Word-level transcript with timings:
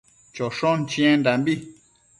choshon 0.35 0.87
chiendambi 0.89 1.53